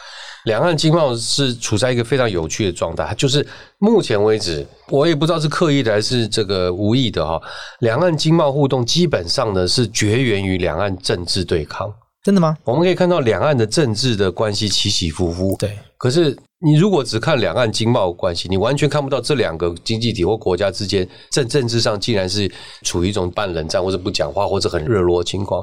[0.45, 7.41] 两岸经贸是处在一个非常有趣的状态，就是目前为止，我也不知道是刻意的还是这个无意的哈。
[7.79, 11.89] 两岸经贸互动基本上呢是绝缘于两岸政治对抗。
[12.23, 12.57] 真的吗？
[12.63, 15.57] 我们可以看到两岸的政治的关系起起伏伏。
[15.59, 22.49] 对，可是你如果只看两岸经贸关系，你完全看不到这两个经济体或国家之间政政治上竟然是
[22.83, 25.61] 处于一种半冷战，或者不讲话，或者很热络的情况。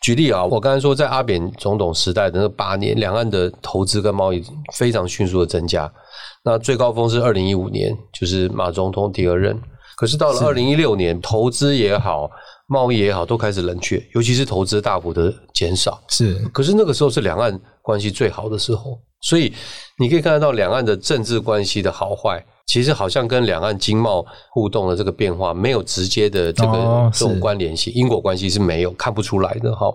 [0.00, 4.40] 举例啊，我刚才说在阿扁总统时代的那八年，两岸的投资跟贸易
[4.76, 5.92] 非常迅速的增加。
[6.44, 9.60] 那最高峰是二零一五年，就是马总统第二任。
[9.96, 12.30] 可是到了二零一六年，投资也好。
[12.68, 16.02] 贸易也好，都开始冷却，尤其是投资大幅的减少。
[16.08, 19.52] 是，可是那个时候是两岸关系最好的时候，所以
[19.96, 29.86] 你可以看得到两岸的政治关系的好坏，其实好像跟两岸经贸互动的这个变化没有直接的这个这种关联性，因果关系是没有看不出来的哈。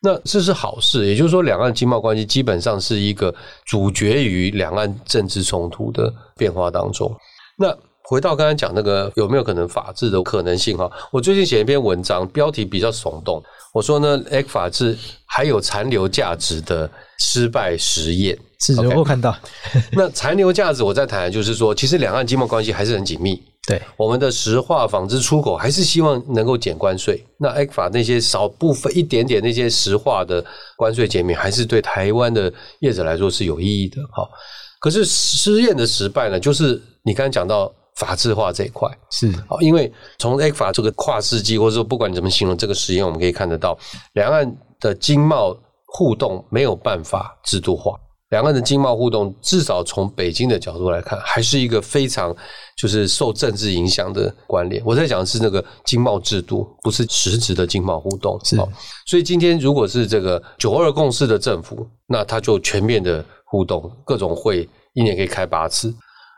[0.00, 3.34] 那这是好事，也就是说，两岸经贸关系基本上是一个
[3.64, 7.12] 主角于两岸政治冲突的变化当中。
[7.58, 10.90] 那回到刚才讲那个有没有可能法治的可能性哈？
[11.10, 18.38] 我最近写一篇文章，标题比较耸动，我说呢，A 法治还有残留价值的失败实验。
[18.60, 19.36] 是，我看到。
[19.92, 23.40] 那残留价值，我在谈的就是说，其实两岸经贸关系还是很紧密。
[23.66, 27.24] 对，我们的石化、纺织出口还是希望能够减关税。
[27.38, 30.44] 那 ECFA 那些少部分一点点那些石化的
[30.76, 33.96] 关税减免，还是对台湾的业者来说是有意义的。
[34.12, 34.28] 好，
[34.80, 43.78] 可是实验的失败呢，就是你刚才讲到法制化这一块是好，因为从 ECFA 这个跨世纪，或者说不管你怎么形容这个实验，我们可以看得到，
[44.14, 47.94] 两岸的经贸互动没有办法制度化。
[48.30, 52.34] 两岸的经贸互动，至少从北京的角度来看，还是一个非常
[52.78, 54.82] 就是受政治影响的关联。
[54.86, 58.40] 我在讲的是那个经贸制度，不是实质的经贸互动。
[58.42, 58.56] 是，
[59.06, 65.94] 所以今天如果是这个九二共识的政府，那他就全面的互动，各种会一年可以开八次。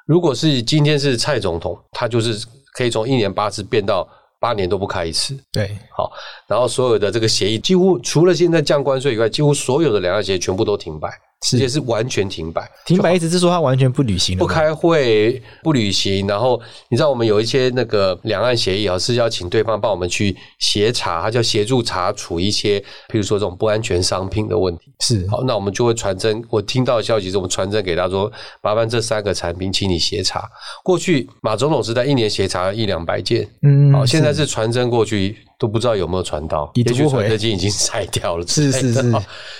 [0.06, 4.06] 如果是今天是蔡总统，他就是可以从一年八次变到
[4.38, 5.34] 八年都不开一次。
[5.50, 6.12] 对，好，
[6.46, 11.08] 然后所有的这个协议，几乎除了现在降关税以外，几乎所有的两岸协议全部都停摆。
[11.42, 16.26] 直接是完全停摆，停摆意思是说他完全不履行，不开会、不履行。
[16.26, 24.92] 然后你知道我们有一些那个两岸协议啊，是要请对方帮我们去协查，他叫协助查处一些，譬如说这种不安全商品的问题。
[25.00, 26.42] 是好，那我们就会传真。
[26.48, 30.48] 我听到的消息是我们传真给他说，麻烦这三个产品，请你协查。
[30.82, 35.36] 过去马总统时代一年协查一两百件，嗯，好，现在是传真过去。
[35.58, 38.46] 都不知道有没有传到，也许传真机已经 拆掉了。
[38.46, 39.14] 是是是，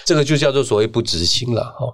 [0.05, 1.87] 这个就叫做所谓不执行了哈。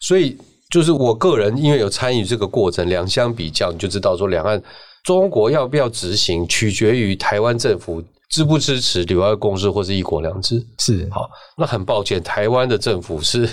[0.00, 0.36] 所以
[0.70, 4.62] 就是我个人因为有参与这个过程，两相比较，你就知道说两岸
[5.04, 8.02] 中国要不要执行，取决于台湾政府。
[8.28, 10.60] 支不支持九二共识或是一国两制？
[10.80, 13.48] 是好，那很抱歉，台湾的政府是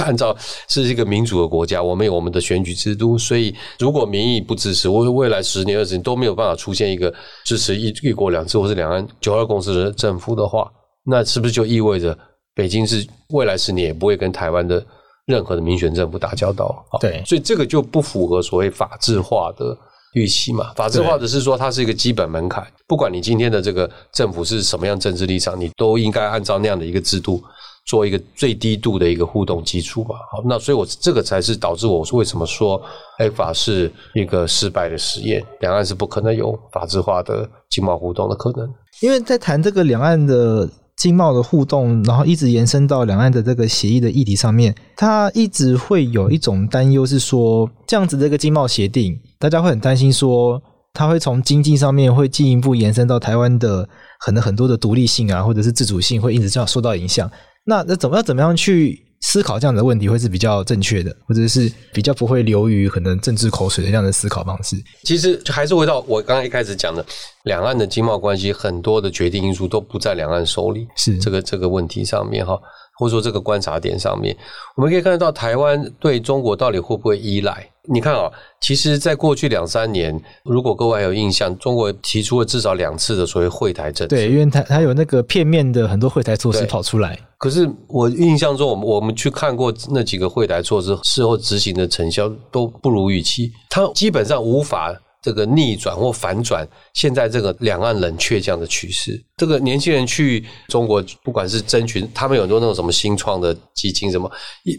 [0.00, 0.36] 按照
[0.68, 7.12] 是一个民主的国家，我们有我们的选举制度，所以如果民意不支持，我未来十年二十年都没有办法出现一个
[7.44, 10.70] 支持一一国两制或是两岸九二共识的政府的话，
[11.04, 12.18] 那是不是就意味着
[12.54, 14.84] 北京是未来十年也不会跟台湾的
[15.26, 16.84] 任何的民选政府打交道？
[17.00, 19.78] 对，所以这个就不符合所谓法治化的。
[20.14, 27.42] 预期嘛，法制化只是说它是一个基本门槛，不管你今天的这个政府是什么样政治立场，你都应该按照那样的一个制度
[27.86, 30.16] 做一个最低度的一个互动基础吧。
[30.30, 32.82] 好，那所以我这个才是导致我为什么说
[33.18, 38.66] ECFA 是一个失败的实验，两岸是不可能有法制化的经贸互动的可能。
[39.02, 40.68] 因为在谈这个两岸的。
[40.96, 53.88] 经贸的互动，然后一直延伸到两岸的这个协议的议题上面，它一直会有一种担忧，是说这样子的一个经贸协定，大家会很担心说，它会从经济上面会进一步延伸到台湾的
[54.20, 57.30] 可能很多的独立性啊，或者是自主性，会一直这样受到影响。
[57.64, 64.76] 那那怎么要怎么样去思考这样的问题会是比较正确的，或者是比较不会流于可能政治口水的这样的思考方式。
[65.02, 67.04] 其实还是回到我刚刚一开始讲的，
[67.44, 72.56] 两岸的经贸关系很多的决定因素都不在两岸手里，是这个这个问题上面哈，
[72.98, 74.36] 或者说这个观察点上面，
[74.76, 77.68] 我们可以看得到台湾对中国到底会不会依赖？
[77.88, 78.28] 你看啊，
[78.60, 84.16] 其实，在过去两三年，如果各位还有印象，中国提出了至少两次的所谓会台政策。
[84.16, 87.16] 对，因为它它有那个片面的很多会台措施跑出来。
[87.38, 94.92] 可是我印象中，我们我们去看过那几个会台措施，事后执行的成效都不如预期，它基本上无法。
[95.26, 104.30] 这个逆转或反转，现在这个两岸冷却这样的趋势，这个年轻人去中国，不管是争取，他们有很多那种什么新创的基金，什么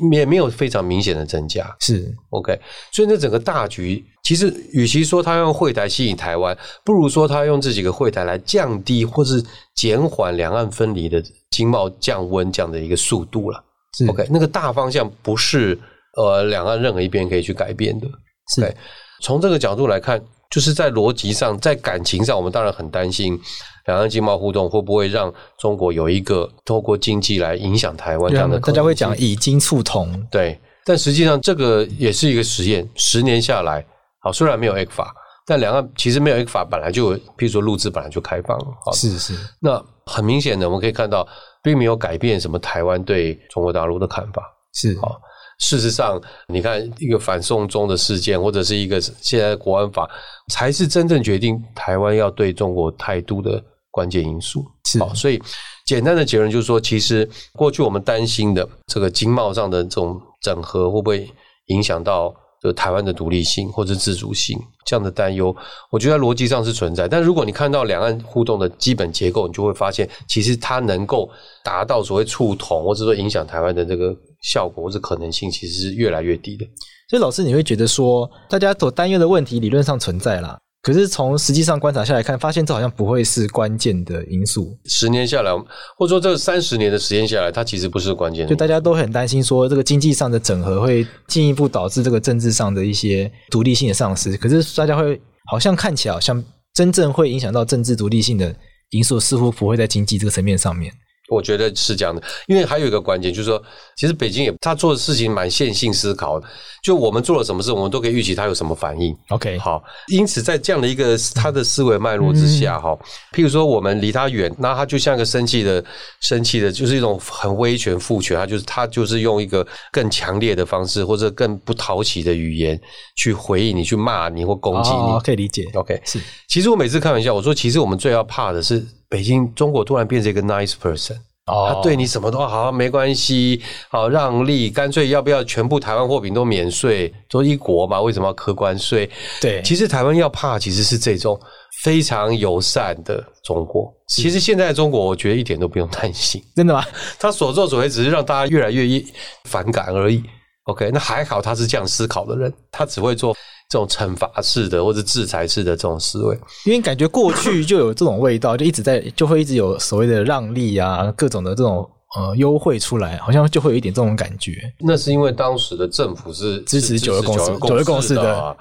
[0.10, 1.76] 也没有非常明显的增加。
[1.82, 2.58] 是 OK，
[2.94, 9.44] 所以那整个大局，其实与其说他用会台吸引台湾，不如说他用这几个会台来降低或是
[9.76, 13.62] 减缓两岸分离的经贸降温这样的一个速度了。
[14.08, 15.78] OK，那个大方向不是
[16.16, 18.08] 呃两岸任何一边可以去改变的。
[18.56, 18.74] 是
[19.22, 20.24] 从这个角度来看。
[20.50, 23.38] 就是在逻辑上，在感情上，我们当然很担心
[23.86, 28.60] 两岸经贸互动会不会让中国有一个透过经济来影响台湾这样的。
[28.60, 32.88] 大家会讲以经促同，对，但实际上这个也是一个实验。
[32.96, 33.86] 十年下来，
[34.20, 35.08] 好，虽然没有 ECFA，
[35.46, 38.66] 但两岸其实没有 ECFA 本来就有，譬如说陆资本来就开放了。
[38.86, 39.34] 好，是是。
[39.60, 41.28] 那很明显的，我们可以看到，
[41.62, 44.44] 并没有改变什么台湾对中国大陆的看法。
[44.74, 45.20] 是好。
[45.60, 50.10] 事实上，你看一个反送中的事件，或者是一个现在的国安法，
[50.50, 54.66] 才是真正决定台湾要对中国态度的关键因素。
[54.86, 55.42] 是，所以
[55.86, 61.30] 简单的结论就是说，其实过去我们担心的这个经贸上的这种整合，会不会
[61.68, 65.56] 影响到就台湾的独立性或者自主性这样的担忧，
[65.92, 67.08] 我觉得逻辑上是存在。
[67.08, 71.30] 但如果你看到两岸互动的基本结构，你就会发现，其实它能够
[71.64, 74.16] 达到所谓触同，或者说影响台湾的这个。
[74.40, 76.66] 效果或者可能性其实是越来越低的，
[77.10, 84.74] 所以老师你会觉得说，大家所担忧的问题理论上存在啦，可是从实际上观察下来看，发现这好像不会是关键的因素。
[84.86, 85.52] 十年下来，
[85.98, 88.48] 或者说这三十年的时间下来，它其实不是关键。
[88.48, 94.38] 就大家都很担心说，这个经济上的整合会进一步导致这个政治上的一些独立性的丧失。
[94.38, 95.20] 可是大家会
[95.52, 96.42] 好像看起来好像
[96.74, 98.56] 真正会影响到政治独立性的
[98.92, 100.94] 因素，似乎不会在经济这个层面上面。
[101.30, 103.62] 我觉得是这样的，因为还有一个关键就是说，
[103.96, 106.48] 其实北京也他做的事情蛮线性思考的。
[106.84, 109.14] 就我们做了什么事，我们都可以预期他有什么反应。
[109.30, 115.84] OK，好，因此在这样的一个他的思维脉络之下，哈、嗯，譬如说我们离他远，那他就像一个生气的、
[116.22, 122.80] 生气的，就是一种很威权、父权，他就是他就是用一个更强烈的方式，或者更不讨喜的语言
[123.18, 124.96] 去回应你、去骂你或攻击你。
[124.96, 125.66] 哦、可以理解。
[125.74, 126.22] OK，是。
[126.48, 128.86] 其实我每次开玩笑，我说，其实我们最要怕的是。
[129.10, 131.16] 北京，中国突然变成一个 nice person，
[131.46, 137.14] 他对你什么都好，没关系，好让利，干脆要不要全部台湾货品都免税？
[137.30, 139.10] 都一国嘛，为什么要科关税？
[139.40, 141.40] 对，其实台湾要怕其实是这种
[141.84, 143.94] 非常友善的中国。
[144.08, 146.84] 其实现在的中国，我觉得一点都不用担心，真的吗？
[147.18, 149.02] 他所作所为只是让大家越来越
[149.46, 150.22] 反感而已。
[150.64, 153.34] OK，那还好他是这样思考的人，他只会做。
[153.70, 164.54] 这种惩罚式的或者制裁式的这种思维，因为感觉过去就有这种味道，就一直在就会一直有所谓的让利啊，各种的这种呃优惠出来，好像就会有一点这种感觉。
[164.80, 168.58] 那是因为当时的政府是支持九二共识，九二共识的，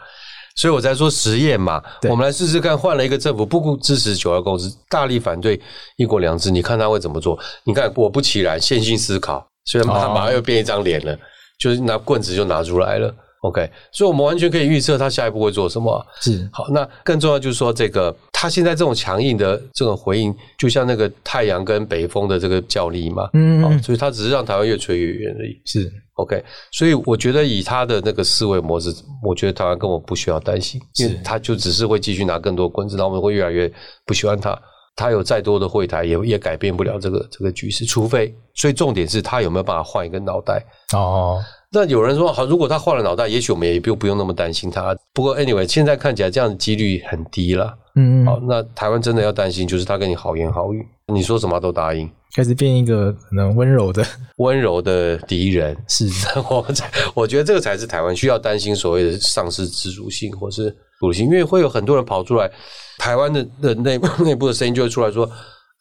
[0.57, 5.61] 所以我在说实验嘛，我们来试试看，换了一个政府不支持九二共识，大力反对
[5.97, 7.39] 一国两制，你看他会怎么做？
[7.63, 11.17] 你看果不其然，线性思考，虽然马上又变一张脸了，
[11.61, 13.15] 就是拿棍子就拿出来了。
[13.47, 16.05] OK，所以我们完全可以预测他下一步会做什么。
[16.21, 23.31] 是好，那更重要就是说，这个他现在这种强硬的这种回应，就像那个太阳跟北风的这个较力嘛。
[23.35, 25.61] 嗯，好，所以他只是让台湾越吹越远而已。
[25.65, 33.71] 是 OK，所以我觉得以他的那个思维模式，我觉得台湾根本不需要担心，因为他就只是会继续拿更多棍子，然后我们会越来越
[34.05, 34.59] 不喜欢他。
[34.97, 40.65] 他有再多的会台，也也改变不了这个这个局势，除非，所以重点是他有没有办法换一个脑袋。
[40.95, 41.39] 哦。
[41.77, 44.97] 那有人说好，如果他换了脑袋，也许我们也不不用那么担心他。
[45.13, 47.77] 不过 anyway，现在看起来这样的几率很低了。
[47.97, 54.03] 嗯，好，那台湾真的要担心，就是他跟你好言好语，你说什么都答应，开始变一个可能温柔的
[54.39, 55.77] 温柔的敌人。
[55.87, 56.09] 是，
[56.49, 56.67] 我
[57.13, 62.51] 我觉得这个才是台湾需要担心所谓的丧失自主性或是独立性，因为会有很多人跑出来，
[62.97, 65.31] 台湾的的内 内部的声音就会出来说。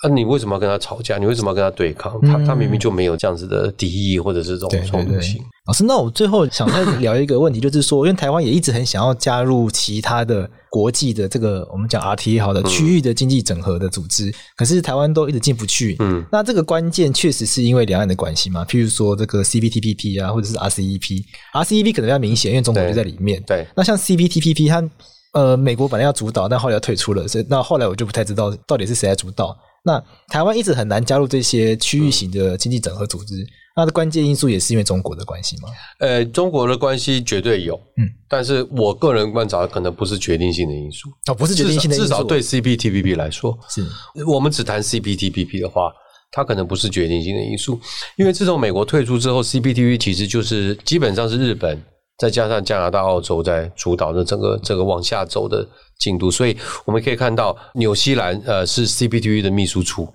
[0.05, 1.17] 那、啊、你为什么要跟他吵架？
[1.17, 2.19] 你为什么要跟他对抗？
[2.21, 5.41] 他他明明就没有这样子的敌意或者是这种冲突性。
[5.67, 15.95] 老师，那我最后想再聊一个问题，就是说，因为台湾也一直很想要加入其他的国际的这个我们讲 RTA 好的区域的经济整合的组织，可是台湾都一直进不去。
[15.99, 18.63] 嗯，那这个关键确实是因为两岸的关系嘛？
[18.65, 23.41] 譬如说这个 CPTPP 啊，或者是 RCEP，RCEP 可能比较明显，因为中国就在里面。
[23.47, 24.87] 对，对那像 CPTPP，它
[25.31, 29.57] 呃美国本来要主导，但后来要退出了，所以那后来我就不太知道到底是谁来主导。
[29.85, 33.45] 那台湾一直很难加入这些区域型的经济整合组织，
[33.75, 35.69] 那的关键因素也是因为中国的关系吗？
[35.99, 41.09] 呃，中国的关系绝对有，嗯，但是我个人观察可能不是决定性的因素。
[41.27, 43.85] 哦，不是决定性的因素，至少对 CPTPP 来说，是。
[44.25, 45.91] 我们只谈 CPTPP 的话，
[46.31, 47.79] 它可能不是决定性的因素，
[48.17, 51.79] 因为自从美国退出之后，CPTPP 其实就是基本上是日本
[52.17, 55.67] 再加上加拿大、澳洲在主导的整个这个往下走的。
[55.97, 60.11] 进度，所以我们可以看到，纽西兰呃是 CPTP 的秘书处，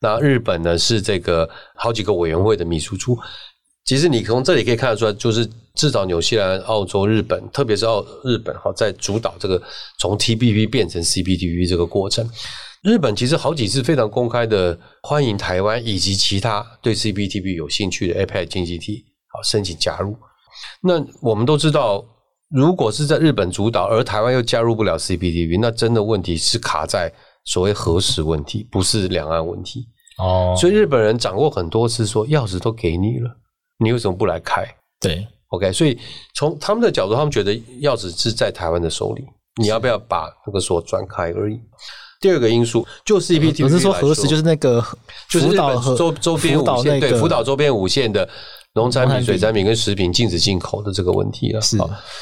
[0.00, 3.18] 那日本呢是这个好几个委员会的秘书处。
[3.84, 9.62] 其实你从这里可以看得出来，就是至少纽西兰、澳洲、日本，特别是澳日本哈，在主导这个
[9.98, 12.26] 从 TPP 变成 CPTP 这个过程。
[12.82, 20.16] 日本其实好几次非常公开的欢迎台湾以及其他对 CPTP 有兴趣的 APEC 经济体好申请加入。
[20.82, 22.04] 那我们都知道。
[22.52, 27.08] 如果是在日本主导，而台湾又加入不了 CPTPP，那真的问题是卡在
[27.44, 29.86] 所谓核实问题，不是两岸问题。
[30.18, 33.30] 哦，所以日本人掌握很多次说，钥匙都给你了，
[33.78, 34.66] 你为什么不来开？
[35.00, 35.96] 对，OK，所以
[36.34, 39.24] 从他们的角度，他们觉得钥匙是在台湾的手里，
[39.60, 41.60] 你要不要把那个锁转开而已。
[42.20, 44.84] 第二个因素就 CPTPP，不是说核实，就是那个
[45.30, 48.28] 就是日本周周边五线，对，福岛周边五线的。
[48.74, 51.60] 农产品、水产品跟食品禁止进口的这个问题了。
[51.60, 51.76] 是，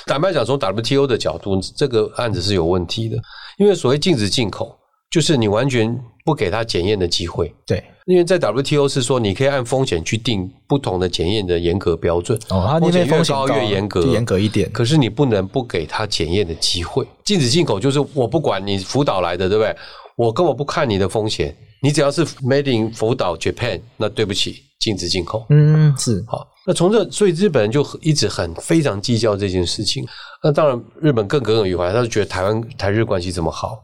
[0.07, 3.19] 坦白讲，从 WTO 的角度，这个案子是有问题的。
[3.59, 4.75] 因为所谓禁止进口，
[5.11, 7.55] 就是你完全不给他检验的机会。
[7.67, 12.39] 对，因为在 WTO 是说，你可以按风险去定不同的检验的严格标准。
[12.49, 14.71] 哦，风险越高越严格，严格一点。
[14.73, 17.07] 可是你不能不给他检验的机会。
[17.25, 19.77] 禁止进口就是我不管你福岛来的，对不对？
[20.17, 24.63] 我根本不看你的风险，你只要是 Made in 福岛 Japan，那对不起。
[24.79, 26.47] 禁止进口，嗯，是好。
[26.67, 30.07] 那从这，所以日本人就一直很非常计较这件事情。
[30.43, 33.79] 那当然，日本更耿耿于怀，他就觉得台湾台日关系这么好，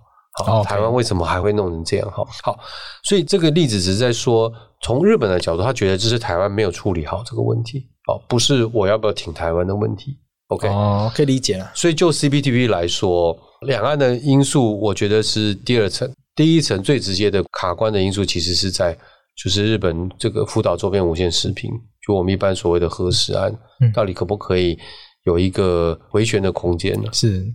[0.44, 2.10] 好，台湾为什么还会弄成这样？
[2.10, 2.58] 好，好，
[3.02, 10.18] 所以这个例子只是在说，从日本的角度，他觉得这是台湾没有处理好这个问题，哦，不是我要不要挺台湾的问题。
[10.48, 11.72] OK，哦，可以理解了。
[11.74, 18.96] 所以就 CPTPP 来说，两岸的因素，我觉得是第二层，第一层最直接的卡关的因素，其实是在
[19.36, 21.70] 就是日本这个福岛周边无线视频。
[22.06, 23.50] 就我们一般所谓的核食案，
[23.94, 24.78] 到底可不可以
[25.24, 27.08] 有一个回旋的空间呢？
[27.12, 27.46] 是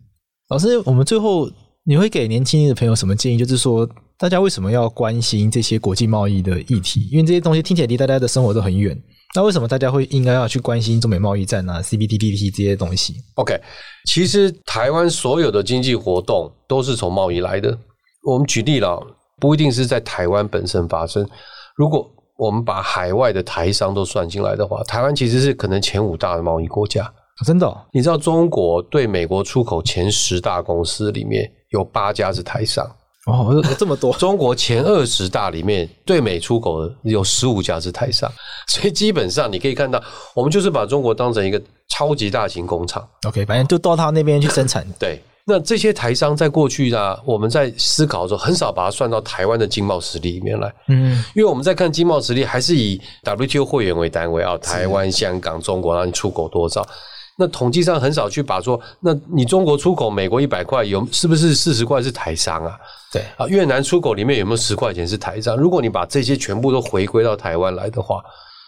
[0.50, 1.48] 老师，我们最后
[1.84, 3.38] 你会给年轻的朋友什么建议？
[3.38, 7.08] 就是说，大家为什么要关心这些国际贸易的议题？
[7.12, 9.00] 因为这些东西听起来离大家的生活都很远。
[9.36, 13.62] 那为什么大家会应该要去关心中美贸易战啊、CPTPP 这些东西？OK，
[14.08, 17.78] 其实台湾所有的经济活动都是从贸易来的。
[18.24, 19.00] 我们举例了，
[19.40, 21.24] 不一定是在台湾本身发生。
[21.80, 22.06] 如果
[22.36, 27.10] 我们把海外的台商都算进来的话，台湾其实是可能前五大的贸易国家。
[27.46, 27.78] 真的哦？
[27.94, 32.86] 你知道中国对美国出口前十大公司里面有八家是台商
[33.28, 34.12] 哦，这么多。
[34.20, 38.30] 中国前二十大里面对美出口的有十五家是台商，
[38.68, 40.04] 所以基本上你可以看到，
[40.36, 43.08] 我们就是把中国当成一个超级大型工厂。
[43.26, 44.86] OK，反正就到他那边去生产。
[45.00, 45.22] 对。
[45.50, 50.72] 那这些台商在过去呢，我们在思考的时候，很少把它算到台湾的经贸实力里面来。
[50.89, 56.86] 嗯，因为我们在看经贸实力，还是以 WTO 会员为单位啊，台湾、香港、中国，然后你出口多少？
[57.36, 62.78] 那统计上很少去把说，那你中国出口美国一百块，有是不是四十块是台商啊？
[63.12, 65.58] 对啊，越南出口里面有没有十块钱是台商？
[65.58, 68.22] 如果你把这些全部都回归到台湾来的话，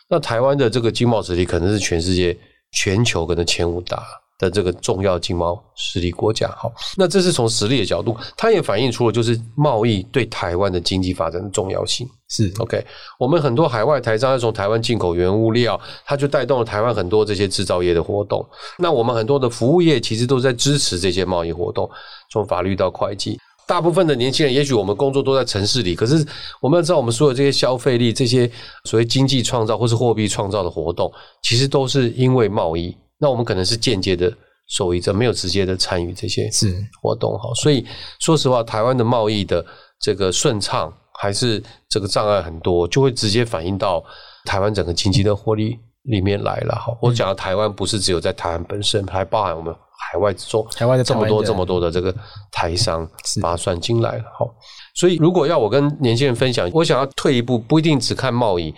[0.10, 2.36] 那台湾的这个经贸实力可能是全世界、
[2.72, 4.02] 全球可能前五大。
[4.42, 12.08] 的这个重要经贸实力国家，好，那这是从实力的角度，它也反映出了就是贸易对台湾的经济发展的重要性。
[12.28, 12.84] 是 OK，
[13.20, 18.44] 我们很多海外台商要从台湾进口原物料，它就带动了台湾很多这些制造业的活动。
[18.80, 21.88] 那我们很多的服务业其实都在支持这些贸易活动，
[22.32, 23.38] 从法律到会计，
[23.68, 26.26] 大部分的年轻人，也许我们工作都在城市里，可是
[26.62, 28.50] 我们要知道，我们所有这些消费力、这些
[28.86, 31.12] 所谓经济创造或是货币创造的活动，
[31.44, 32.96] 其实都是因为贸易。
[33.22, 34.34] 那我们可能是间接的
[34.68, 37.54] 受益者，没有直接的参与这些是活动哈。
[37.54, 37.86] 所以
[38.20, 39.64] 说实话，台湾的贸易的
[40.00, 44.04] 这个顺畅还是这个障碍很多，就会直接反映到
[44.46, 46.98] 台湾整个经济的活力里面来了哈。
[47.00, 49.72] 我讲的台湾不是只有在台湾本身，还包含我们
[50.12, 52.12] 海外之中，海外的这么多这么多的这个
[52.52, 53.08] 台商
[53.40, 54.48] 把它算进来了哈。
[54.96, 58.74] 所以如果要我跟年轻人分享，我想要退一步，不一定只看贸易，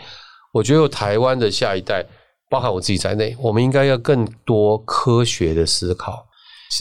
[0.52, 2.06] 我觉得台湾的下一代。
[2.54, 6.24] 包含我自己在内，我们应该要更多科学的思考。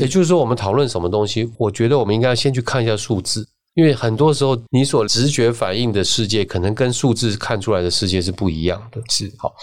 [0.00, 9.00] 也就是说，我们讨论什么东西，我觉得我们应该要先去看一下数字，因为很多时候你所直觉反应的世界，可能跟数字看出来的世界是不一样的。
[9.08, 9.54] 是好，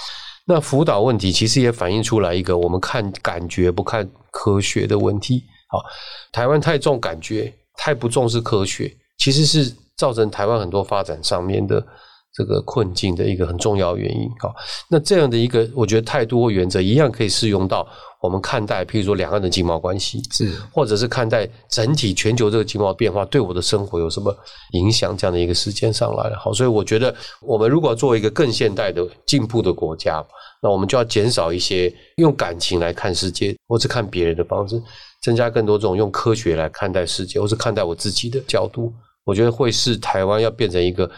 [0.47, 5.43] 那辅导问题其实也反映出来一个我们看感觉不看科学的问题。
[5.67, 5.83] 好，
[6.31, 11.85] 台湾太重感觉，太不重视科学，其实是造成台湾很多发展上面的。
[12.31, 14.53] 这个困境的一个很重要原因，好，
[14.89, 17.85] 那这样的一个我觉得态度或原则一样可以适用到
[18.21, 24.33] 我们看待，譬如说两岸的经贸关系，是，或者是看待整体全球这个经贸变化对我的生活有什么
[24.73, 26.29] 影响这样的一个时间上来。
[26.29, 30.23] 了，好，所以我觉得我们如果要做一个更现代的进步的国家，
[30.61, 34.81] 那我们就要减少一些用感情来看世界，或是看别人的方式，
[35.23, 38.93] 增加更多这种用科学来看待世界，或是看待我自己的角度，
[39.25, 41.09] 我觉得会是台湾要变成一个。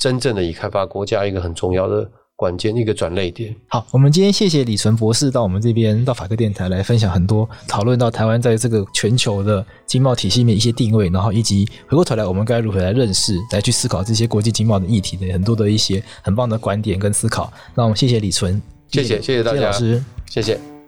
[0.00, 3.54] 真正的以开发国家一个很重要的关键，一个转捩点。
[3.68, 17.52] 好，我们今天谢谢李纯博士到我们这边到法客电台来分享很多，讨论到台湾在这个全球的经贸体系里面一些定位，然后以及回过头来我们该如何来认识、来去思考这些国际经贸的议题的很多的一些很棒的观点跟思考。
[17.74, 20.79] 那我们谢谢李纯，谢谢谢谢大家，谢谢老师，谢谢。